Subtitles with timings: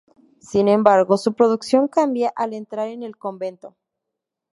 [0.39, 3.77] Sin embargo, su producción cambia al entrar en el convento.